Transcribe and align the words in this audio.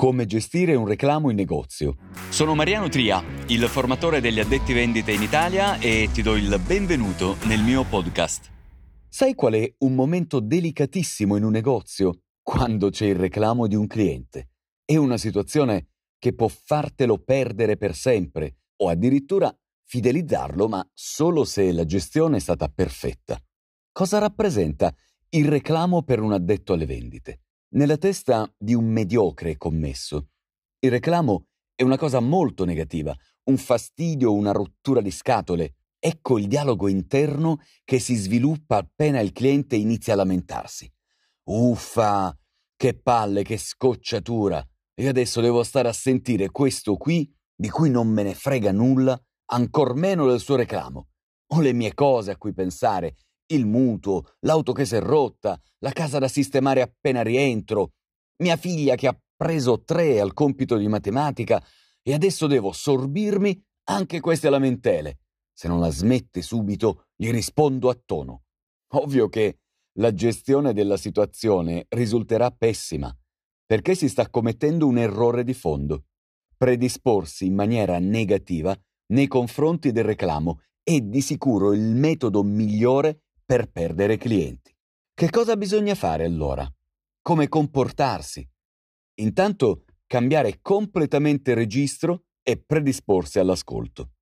Come 0.00 0.24
gestire 0.24 0.74
un 0.76 0.86
reclamo 0.86 1.28
in 1.28 1.36
negozio. 1.36 1.98
Sono 2.30 2.54
Mariano 2.54 2.88
Tria, 2.88 3.22
il 3.48 3.64
formatore 3.64 4.22
degli 4.22 4.40
addetti 4.40 4.72
vendite 4.72 5.12
in 5.12 5.20
Italia 5.20 5.78
e 5.78 6.08
ti 6.10 6.22
do 6.22 6.36
il 6.36 6.58
benvenuto 6.66 7.36
nel 7.44 7.62
mio 7.62 7.84
podcast. 7.84 8.50
Sai 9.10 9.34
qual 9.34 9.52
è 9.52 9.74
un 9.80 9.94
momento 9.94 10.40
delicatissimo 10.40 11.36
in 11.36 11.44
un 11.44 11.50
negozio? 11.50 12.22
Quando 12.40 12.88
c'è 12.88 13.08
il 13.08 13.16
reclamo 13.16 13.66
di 13.66 13.74
un 13.74 13.86
cliente. 13.86 14.52
È 14.86 14.96
una 14.96 15.18
situazione 15.18 15.88
che 16.18 16.32
può 16.32 16.48
fartelo 16.48 17.18
perdere 17.18 17.76
per 17.76 17.94
sempre 17.94 18.60
o 18.76 18.88
addirittura 18.88 19.54
fidelizzarlo, 19.84 20.66
ma 20.66 20.82
solo 20.94 21.44
se 21.44 21.72
la 21.72 21.84
gestione 21.84 22.38
è 22.38 22.40
stata 22.40 22.68
perfetta. 22.68 23.38
Cosa 23.92 24.16
rappresenta 24.16 24.94
il 25.28 25.46
reclamo 25.46 26.02
per 26.04 26.20
un 26.20 26.32
addetto 26.32 26.72
alle 26.72 26.86
vendite? 26.86 27.40
Nella 27.72 27.98
testa 27.98 28.52
di 28.58 28.74
un 28.74 28.86
mediocre 28.86 29.56
commesso, 29.56 30.30
il 30.80 30.90
reclamo 30.90 31.46
è 31.76 31.84
una 31.84 31.96
cosa 31.96 32.18
molto 32.18 32.64
negativa, 32.64 33.16
un 33.44 33.58
fastidio, 33.58 34.34
una 34.34 34.50
rottura 34.50 35.00
di 35.00 35.12
scatole. 35.12 35.76
Ecco 36.00 36.38
il 36.40 36.48
dialogo 36.48 36.88
interno 36.88 37.60
che 37.84 38.00
si 38.00 38.16
sviluppa 38.16 38.78
appena 38.78 39.20
il 39.20 39.30
cliente 39.30 39.76
inizia 39.76 40.14
a 40.14 40.16
lamentarsi. 40.16 40.92
Uffa, 41.44 42.36
che 42.74 42.98
palle, 42.98 43.44
che 43.44 43.56
scocciatura. 43.56 44.66
E 44.92 45.06
adesso 45.06 45.40
devo 45.40 45.62
stare 45.62 45.86
a 45.86 45.92
sentire 45.92 46.50
questo 46.50 46.96
qui, 46.96 47.32
di 47.54 47.68
cui 47.68 47.88
non 47.88 48.08
me 48.08 48.24
ne 48.24 48.34
frega 48.34 48.72
nulla, 48.72 49.16
ancor 49.52 49.94
meno 49.94 50.26
del 50.26 50.40
suo 50.40 50.56
reclamo. 50.56 51.10
Ho 51.52 51.60
le 51.60 51.72
mie 51.72 51.94
cose 51.94 52.32
a 52.32 52.36
cui 52.36 52.52
pensare, 52.52 53.14
il 53.50 53.66
mutuo, 53.66 54.24
l'auto 54.40 54.72
che 54.72 54.84
si 54.84 54.96
è 54.96 55.00
rotta, 55.00 55.60
la 55.78 55.92
casa 55.92 56.18
da 56.18 56.28
sistemare 56.28 56.82
appena 56.82 57.22
rientro, 57.22 57.92
mia 58.42 58.56
figlia 58.56 58.94
che 58.94 59.06
ha 59.06 59.20
preso 59.36 59.82
tre 59.82 60.20
al 60.20 60.34
compito 60.34 60.76
di 60.76 60.88
matematica 60.88 61.62
e 62.02 62.12
adesso 62.12 62.46
devo 62.46 62.72
sorbirmi 62.72 63.62
anche 63.84 64.20
queste 64.20 64.50
lamentele. 64.50 65.20
Se 65.52 65.68
non 65.68 65.80
la 65.80 65.90
smette 65.90 66.42
subito, 66.42 67.06
gli 67.14 67.30
rispondo 67.30 67.88
a 67.88 68.00
tono. 68.04 68.44
Ovvio 68.94 69.28
che 69.28 69.60
la 69.98 70.12
gestione 70.14 70.72
della 70.72 70.96
situazione 70.96 71.86
risulterà 71.88 72.50
pessima, 72.50 73.14
perché 73.66 73.94
si 73.94 74.08
sta 74.08 74.28
commettendo 74.30 74.86
un 74.86 74.98
errore 74.98 75.44
di 75.44 75.54
fondo. 75.54 76.04
Predisporsi 76.56 77.46
in 77.46 77.54
maniera 77.54 77.98
negativa 77.98 78.76
nei 79.12 79.26
confronti 79.26 79.92
del 79.92 80.04
reclamo 80.04 80.60
è 80.82 81.00
di 81.00 81.20
sicuro 81.20 81.72
il 81.72 81.94
metodo 81.94 82.42
migliore 82.42 83.24
per 83.50 83.68
perdere 83.68 84.16
clienti. 84.16 84.72
Che 85.12 85.28
cosa 85.28 85.56
bisogna 85.56 85.96
fare 85.96 86.24
allora? 86.24 86.72
Come 87.20 87.48
comportarsi? 87.48 88.48
Intanto 89.14 89.86
cambiare 90.06 90.60
completamente 90.62 91.54
registro 91.54 92.26
e 92.44 92.62
predisporsi 92.64 93.40
all'ascolto. 93.40 94.12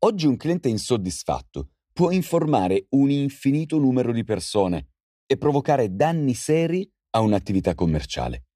Oggi 0.00 0.26
un 0.26 0.36
cliente 0.36 0.68
insoddisfatto 0.68 1.70
può 1.94 2.10
informare 2.10 2.84
un 2.90 3.08
infinito 3.08 3.78
numero 3.78 4.12
di 4.12 4.22
persone 4.22 4.88
e 5.24 5.38
provocare 5.38 5.94
danni 5.96 6.34
seri 6.34 6.86
a 7.12 7.20
un'attività 7.20 7.74
commerciale. 7.74 8.48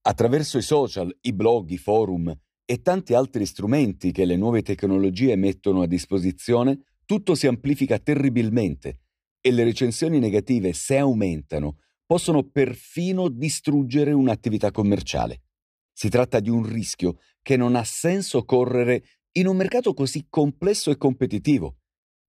Attraverso 0.00 0.58
i 0.58 0.62
social, 0.62 1.16
i 1.20 1.32
blog, 1.32 1.70
i 1.70 1.78
forum 1.78 2.36
e 2.64 2.82
tanti 2.82 3.14
altri 3.14 3.46
strumenti 3.46 4.10
che 4.10 4.24
le 4.24 4.34
nuove 4.34 4.62
tecnologie 4.62 5.36
mettono 5.36 5.82
a 5.82 5.86
disposizione, 5.86 6.96
tutto 7.04 7.36
si 7.36 7.46
amplifica 7.46 8.00
terribilmente 8.00 8.98
e 9.46 9.52
le 9.52 9.64
recensioni 9.64 10.18
negative, 10.18 10.72
se 10.72 10.96
aumentano, 10.96 11.80
possono 12.06 12.48
perfino 12.48 13.28
distruggere 13.28 14.12
un'attività 14.12 14.70
commerciale. 14.70 15.42
Si 15.92 16.08
tratta 16.08 16.40
di 16.40 16.48
un 16.48 16.66
rischio 16.66 17.18
che 17.42 17.58
non 17.58 17.76
ha 17.76 17.84
senso 17.84 18.46
correre 18.46 19.04
in 19.32 19.46
un 19.46 19.56
mercato 19.56 19.92
così 19.92 20.24
complesso 20.30 20.90
e 20.90 20.96
competitivo, 20.96 21.80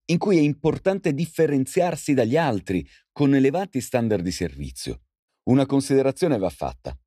in 0.08 0.18
cui 0.18 0.36
è 0.36 0.42
importante 0.42 1.14
differenziarsi 1.14 2.14
dagli 2.14 2.36
altri 2.36 2.86
con 3.14 3.34
elevati 3.34 3.80
standard 3.80 4.22
di 4.22 4.32
servizio. 4.32 5.04
Una 5.44 5.66
considerazione 5.66 6.38
va 6.38 6.50
fatta. 6.50 7.00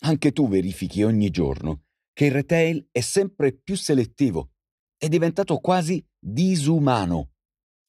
Anche 0.00 0.32
tu 0.32 0.48
verifichi 0.48 1.02
ogni 1.02 1.30
giorno 1.30 1.84
che 2.12 2.26
il 2.26 2.32
retail 2.32 2.88
è 2.92 3.00
sempre 3.00 3.56
più 3.56 3.74
selettivo, 3.74 4.50
è 4.98 5.08
diventato 5.08 5.56
quasi 5.60 6.06
disumano. 6.18 7.30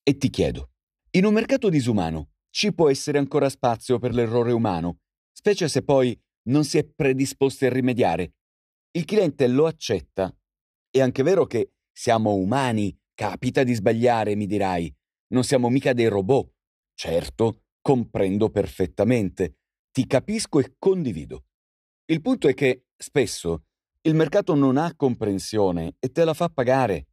E 0.02 0.16
ti 0.16 0.30
chiedo, 0.30 0.70
in 1.12 1.26
un 1.26 1.34
mercato 1.34 1.70
disumano 1.70 2.32
ci 2.50 2.74
può 2.74 2.90
essere 2.90 3.18
ancora 3.18 3.50
spazio 3.50 4.00
per 4.00 4.14
l'errore 4.14 4.52
umano, 4.52 5.02
specie 5.32 5.68
se 5.68 5.84
poi 5.84 6.20
non 6.48 6.64
si 6.64 6.78
è 6.78 6.84
predisposti 6.84 7.66
a 7.66 7.70
rimediare. 7.70 8.34
Il 8.92 9.06
cliente 9.06 9.48
lo 9.48 9.68
accetta. 9.68 10.36
È 10.90 11.00
anche 11.00 11.22
vero 11.22 11.46
che 11.46 11.74
siamo 11.92 12.34
umani, 12.34 12.98
capita 13.14 13.64
di 13.64 13.74
sbagliare, 13.74 14.36
mi 14.36 14.48
dirai. 14.48 14.92
Non 15.28 15.44
siamo 15.44 15.70
mica 15.70 15.94
dei 15.94 16.08
robot. 16.08 16.52
Certo, 16.96 17.66
comprendo 17.80 18.50
perfettamente. 18.50 19.58
Ti 19.92 20.08
capisco 20.08 20.60
e 20.60 20.76
condivido. 20.80 21.46
Il 22.06 22.22
punto 22.22 22.48
è 22.48 22.54
che, 22.54 22.86
spesso, 22.96 23.66
il 24.02 24.16
mercato 24.16 24.56
non 24.56 24.78
ha 24.78 24.96
comprensione 24.96 25.96
e 26.00 26.10
te 26.10 26.24
la 26.24 26.34
fa 26.34 26.50
pagare. 26.50 27.10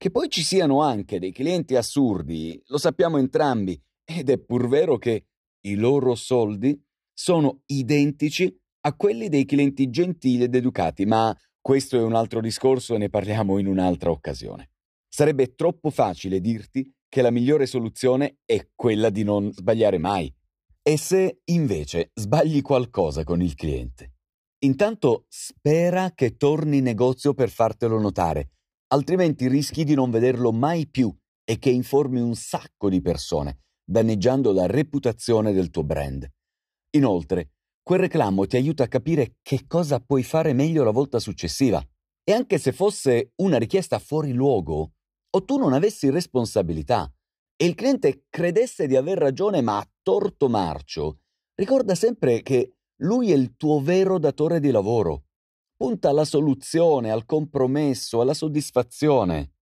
Che 0.00 0.12
poi 0.12 0.28
ci 0.28 0.44
siano 0.44 0.80
anche 0.80 1.18
dei 1.18 1.32
clienti 1.32 1.74
assurdi, 1.74 2.62
lo 2.66 2.78
sappiamo 2.78 3.18
entrambi, 3.18 3.76
ed 4.04 4.30
è 4.30 4.38
pur 4.38 4.68
vero 4.68 4.96
che 4.96 5.26
i 5.62 5.74
loro 5.74 6.14
soldi 6.14 6.80
sono 7.12 7.62
identici 7.66 8.56
a 8.82 8.94
quelli 8.94 9.28
dei 9.28 9.44
clienti 9.44 9.90
gentili 9.90 10.44
ed 10.44 10.54
educati, 10.54 11.04
ma 11.04 11.36
questo 11.60 11.96
è 11.96 12.02
un 12.02 12.14
altro 12.14 12.40
discorso 12.40 12.94
e 12.94 12.98
ne 12.98 13.08
parliamo 13.08 13.58
in 13.58 13.66
un'altra 13.66 14.12
occasione. 14.12 14.70
Sarebbe 15.08 15.56
troppo 15.56 15.90
facile 15.90 16.40
dirti 16.40 16.94
che 17.08 17.20
la 17.20 17.32
migliore 17.32 17.66
soluzione 17.66 18.38
è 18.44 18.68
quella 18.76 19.10
di 19.10 19.24
non 19.24 19.52
sbagliare 19.52 19.98
mai. 19.98 20.32
E 20.80 20.96
se 20.96 21.40
invece 21.46 22.12
sbagli 22.14 22.62
qualcosa 22.62 23.24
con 23.24 23.42
il 23.42 23.56
cliente? 23.56 24.12
Intanto 24.60 25.24
spera 25.26 26.12
che 26.14 26.36
torni 26.36 26.76
in 26.76 26.84
negozio 26.84 27.34
per 27.34 27.50
fartelo 27.50 27.98
notare 27.98 28.50
altrimenti 28.88 29.48
rischi 29.48 29.84
di 29.84 29.94
non 29.94 30.10
vederlo 30.10 30.52
mai 30.52 30.88
più 30.88 31.14
e 31.44 31.58
che 31.58 31.70
informi 31.70 32.20
un 32.20 32.34
sacco 32.34 32.88
di 32.88 33.00
persone, 33.00 33.60
danneggiando 33.84 34.52
la 34.52 34.66
reputazione 34.66 35.52
del 35.52 35.70
tuo 35.70 35.84
brand. 35.84 36.30
Inoltre, 36.90 37.52
quel 37.82 38.00
reclamo 38.00 38.46
ti 38.46 38.56
aiuta 38.56 38.84
a 38.84 38.88
capire 38.88 39.36
che 39.42 39.66
cosa 39.66 40.00
puoi 40.00 40.22
fare 40.22 40.52
meglio 40.52 40.84
la 40.84 40.90
volta 40.90 41.18
successiva. 41.18 41.82
E 42.22 42.32
anche 42.32 42.58
se 42.58 42.72
fosse 42.72 43.32
una 43.36 43.56
richiesta 43.56 43.98
fuori 43.98 44.32
luogo, 44.32 44.92
o 45.30 45.44
tu 45.44 45.56
non 45.56 45.72
avessi 45.72 46.10
responsabilità, 46.10 47.10
e 47.56 47.64
il 47.64 47.74
cliente 47.74 48.26
credesse 48.28 48.86
di 48.86 48.96
aver 48.96 49.16
ragione 49.16 49.62
ma 49.62 49.78
a 49.78 49.90
torto 50.02 50.48
marcio, 50.50 51.20
ricorda 51.54 51.94
sempre 51.94 52.42
che 52.42 52.74
lui 53.02 53.32
è 53.32 53.34
il 53.34 53.56
tuo 53.56 53.80
vero 53.80 54.18
datore 54.18 54.60
di 54.60 54.70
lavoro 54.70 55.27
punta 55.78 56.08
alla 56.08 56.24
soluzione, 56.24 57.10
al 57.10 57.24
compromesso, 57.24 58.20
alla 58.20 58.34
soddisfazione. 58.34 59.52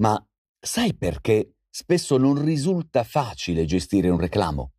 Ma 0.00 0.20
sai 0.58 0.96
perché 0.96 1.56
spesso 1.68 2.16
non 2.16 2.42
risulta 2.42 3.04
facile 3.04 3.66
gestire 3.66 4.08
un 4.08 4.18
reclamo? 4.18 4.72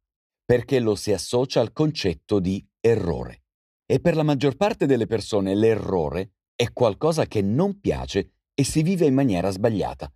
Perché 0.43 0.79
lo 0.79 0.95
si 0.95 1.13
associa 1.13 1.61
al 1.61 1.71
concetto 1.71 2.39
di 2.39 2.67
errore. 2.81 3.43
E 3.85 3.99
per 3.99 4.15
la 4.15 4.23
maggior 4.23 4.55
parte 4.55 4.87
delle 4.87 5.05
persone 5.05 5.55
l'errore 5.55 6.33
è 6.55 6.73
qualcosa 6.73 7.27
che 7.27 7.41
non 7.41 7.79
piace 7.79 8.31
e 8.55 8.63
si 8.63 8.81
vive 8.81 9.05
in 9.05 9.13
maniera 9.13 9.51
sbagliata. 9.51 10.11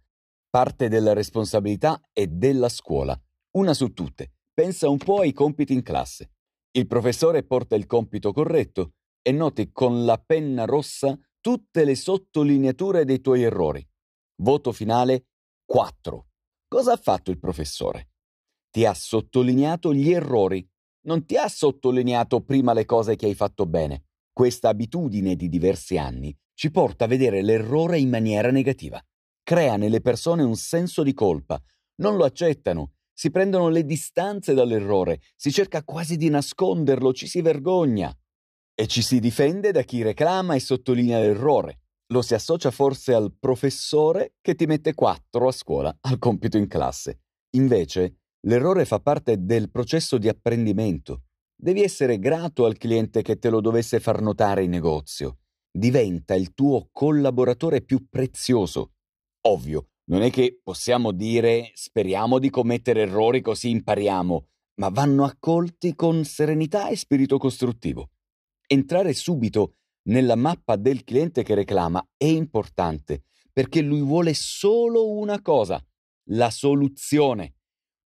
Parte 0.50 0.90
della 0.90 1.14
responsabilità 1.14 2.02
è 2.12 2.26
della 2.26 2.70
scuola, 2.70 3.20
una 3.58 3.76
su 3.76 3.94
tutte. 3.94 4.34
Pensa 4.52 4.90
un 4.90 4.98
po' 4.98 5.20
ai 5.20 5.34
compiti 5.34 5.74
in 5.74 5.84
classe. 5.84 6.32
Il 6.72 6.88
professore 6.88 7.44
porta 7.44 7.76
il 7.76 7.86
compito 7.86 8.34
corretto, 8.34 8.94
e 9.24 9.32
noti 9.32 9.72
con 9.72 10.06
la 10.06 10.18
penna 10.18 10.66
rossa 10.66 11.18
tutte 11.40 11.86
le 11.86 11.96
sottolineature 11.96 13.06
dei 13.06 13.22
tuoi 13.22 13.42
errori. 13.42 13.86
Voto 14.42 14.72
finale 14.72 15.28
4. 15.66 16.28
Cosa 16.68 16.94
ha 16.94 16.98
fatto 16.98 17.32
il 17.32 17.40
professore? 17.40 18.10
Ti 18.70 18.86
ha 18.86 18.94
sottolineato 18.94 19.94
gli 19.94 20.12
errori, 20.12 20.68
non 21.06 21.26
ti 21.26 21.38
ha 21.38 21.48
sottolineato 21.48 22.42
prima 22.42 22.74
le 22.74 22.86
cose 22.86 23.16
che 23.16 23.26
hai 23.26 23.36
fatto 23.36 23.66
bene. 23.66 24.04
Questa 24.32 24.70
abitudine 24.70 25.36
di 25.36 25.48
diversi 25.48 25.98
anni 25.98 26.36
ci 26.54 26.70
porta 26.72 27.06
a 27.06 27.08
vedere 27.08 27.42
l'errore 27.42 28.00
in 28.00 28.10
maniera 28.10 28.52
negativa. 28.52 29.04
Crea 29.42 29.78
nelle 29.78 30.02
persone 30.02 30.44
un 30.44 30.56
senso 30.56 31.04
di 31.04 31.14
colpa, 31.14 31.62
non 31.96 32.16
lo 32.16 32.26
accettano, 32.26 32.94
si 33.14 33.30
prendono 33.30 33.70
le 33.70 33.86
distanze 33.86 34.54
dall'errore, 34.54 35.22
si 35.36 35.52
cerca 35.52 35.84
quasi 35.84 36.18
di 36.18 36.30
nasconderlo, 36.30 37.14
ci 37.14 37.28
si 37.28 37.42
vergogna. 37.42 38.16
E 38.76 38.88
ci 38.88 39.04
si 39.04 39.20
difende 39.20 39.72
da 39.72 39.84
chi 39.84 40.02
reclama 40.02 40.56
e 40.56 40.60
sottolinea 40.60 41.20
l'errore. 41.20 41.82
Lo 42.08 42.24
si 42.24 42.34
associa 42.34 42.72
forse 42.72 43.14
al 43.14 43.32
professore 43.40 44.34
che 44.42 44.56
ti 44.56 44.66
mette 44.66 44.96
4 44.96 45.48
a 45.48 45.52
scuola 45.52 45.98
al 46.02 46.18
compito 46.18 46.58
in 46.58 46.68
classe. 46.68 47.22
Invece, 47.56 48.22
l'errore 48.48 48.86
fa 48.86 49.00
parte 49.00 49.46
del 49.46 49.70
processo 49.70 50.18
di 50.18 50.28
apprendimento. 50.28 51.26
Devi 51.56 51.84
essere 51.84 52.18
grato 52.18 52.66
al 52.66 52.78
cliente 52.78 53.22
che 53.22 53.38
te 53.38 53.50
lo 53.50 53.62
dovesse 53.62 54.00
far 54.00 54.22
notare 54.22 54.64
in 54.64 54.72
negozio. 54.72 55.38
diventa 55.76 56.36
il 56.36 56.54
tuo 56.54 56.90
collaboratore 56.92 57.82
più 57.82 58.08
prezioso. 58.08 58.94
Ovvio, 59.48 59.88
non 60.06 60.22
è 60.22 60.30
che 60.30 60.60
possiamo 60.62 61.12
dire 61.12 61.72
speriamo 61.74 62.38
di 62.38 62.50
commettere 62.50 63.02
errori 63.02 63.42
così 63.42 63.70
impariamo, 63.72 64.48
ma 64.76 64.90
vanno 64.90 65.24
accolti 65.24 65.96
con 65.96 66.24
serenità 66.26 66.90
e 66.90 66.96
spirito 66.96 67.38
costruttivo. 67.38 68.10
Entrare 68.74 69.14
subito 69.14 69.76
nella 70.08 70.36
mappa 70.36 70.78
del 70.78 71.04
cliente 71.04 71.44
che 71.44 71.54
reclama 71.54 72.04
è 72.18 72.26
importante 72.26 73.26
perché 73.52 73.82
lui 73.82 74.02
vuole 74.02 74.34
solo 74.34 75.12
una 75.12 75.44
cosa, 75.44 75.80
la 76.32 76.50
soluzione. 76.50 77.58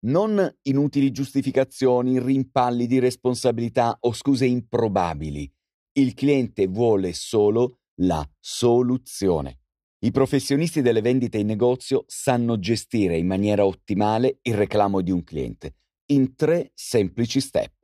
Non 0.07 0.57
inutili 0.63 1.11
giustificazioni, 1.11 2.19
rimpalli 2.19 2.85
di 2.85 2.99
responsabilità 2.99 3.95
o 4.01 4.11
scuse 4.11 4.45
improbabili. 4.45 5.49
Il 5.93 6.13
cliente 6.13 6.67
vuole 6.67 7.13
solo 7.13 7.79
la 8.01 8.29
soluzione. 8.37 9.61
I 9.99 10.11
professionisti 10.11 10.81
delle 10.81 10.99
vendite 10.99 11.37
in 11.37 11.47
negozio 11.47 12.03
sanno 12.07 12.59
gestire 12.59 13.17
in 13.17 13.25
maniera 13.25 13.65
ottimale 13.65 14.39
il 14.41 14.55
reclamo 14.55 14.99
di 14.99 15.11
un 15.11 15.23
cliente 15.23 15.75
in 16.07 16.35
tre 16.35 16.71
semplici 16.73 17.39
step. 17.39 17.76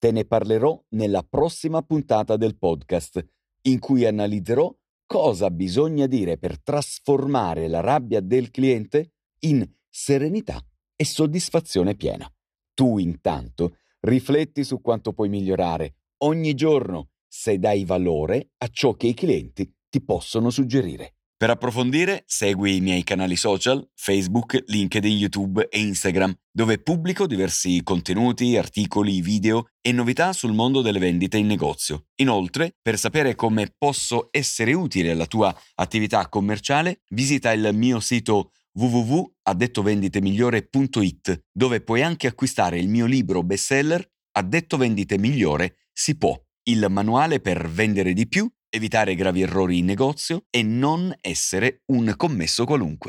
Te 0.00 0.12
ne 0.12 0.24
parlerò 0.24 0.82
nella 0.92 1.22
prossima 1.22 1.82
puntata 1.82 2.38
del 2.38 2.56
podcast, 2.56 3.22
in 3.64 3.78
cui 3.80 4.06
analizzerò 4.06 4.74
cosa 5.04 5.50
bisogna 5.50 6.06
dire 6.06 6.38
per 6.38 6.58
trasformare 6.58 7.68
la 7.68 7.80
rabbia 7.80 8.20
del 8.20 8.50
cliente 8.50 9.12
in 9.40 9.70
serenità 9.90 10.58
e 10.96 11.04
soddisfazione 11.04 11.96
piena. 11.96 12.26
Tu 12.72 12.96
intanto 12.96 13.76
rifletti 14.00 14.64
su 14.64 14.80
quanto 14.80 15.12
puoi 15.12 15.28
migliorare 15.28 15.96
ogni 16.22 16.54
giorno 16.54 17.10
se 17.28 17.58
dai 17.58 17.84
valore 17.84 18.52
a 18.56 18.68
ciò 18.68 18.94
che 18.94 19.08
i 19.08 19.14
clienti 19.14 19.70
ti 19.90 20.02
possono 20.02 20.48
suggerire. 20.48 21.16
Per 21.40 21.48
approfondire, 21.48 22.24
segui 22.26 22.76
i 22.76 22.82
miei 22.82 23.02
canali 23.02 23.34
social, 23.34 23.82
Facebook, 23.94 24.62
LinkedIn, 24.66 25.16
YouTube 25.16 25.68
e 25.70 25.80
Instagram, 25.80 26.34
dove 26.52 26.76
pubblico 26.76 27.26
diversi 27.26 27.82
contenuti, 27.82 28.58
articoli, 28.58 29.22
video 29.22 29.70
e 29.80 29.90
novità 29.90 30.34
sul 30.34 30.52
mondo 30.52 30.82
delle 30.82 30.98
vendite 30.98 31.38
in 31.38 31.46
negozio. 31.46 32.08
Inoltre, 32.16 32.76
per 32.82 32.98
sapere 32.98 33.36
come 33.36 33.72
posso 33.78 34.28
essere 34.30 34.74
utile 34.74 35.12
alla 35.12 35.24
tua 35.24 35.58
attività 35.76 36.28
commerciale, 36.28 37.00
visita 37.08 37.52
il 37.52 37.70
mio 37.72 38.00
sito 38.00 38.50
www.addettovenditemigliore.it, 38.74 41.44
dove 41.50 41.80
puoi 41.80 42.02
anche 42.02 42.26
acquistare 42.26 42.78
il 42.78 42.90
mio 42.90 43.06
libro 43.06 43.42
bestseller 43.42 44.06
Addetto 44.32 44.76
Vendite 44.76 45.16
Migliore 45.16 45.76
si 45.90 46.18
può, 46.18 46.38
il 46.64 46.86
manuale 46.90 47.40
per 47.40 47.66
vendere 47.66 48.12
di 48.12 48.28
più 48.28 48.46
evitare 48.70 49.14
gravi 49.14 49.42
errori 49.42 49.78
in 49.78 49.84
negozio 49.84 50.44
e 50.48 50.62
non 50.62 51.14
essere 51.20 51.82
un 51.86 52.14
commesso 52.16 52.64
qualunque. 52.64 52.98